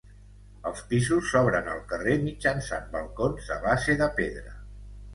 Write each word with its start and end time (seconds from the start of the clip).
Els 0.69 0.81
pisos 0.93 1.27
s'obren 1.33 1.69
al 1.75 1.85
carrer 1.93 2.17
mitjançant 2.25 2.91
balcons 2.99 3.55
de 3.55 3.63
base 3.71 4.01
de 4.05 4.13
pedra. 4.21 4.61